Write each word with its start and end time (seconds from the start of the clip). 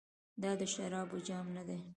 دا 0.41 0.51
د 0.59 0.61
شرابو 0.73 1.17
جام 1.27 1.45
ندی. 1.57 1.79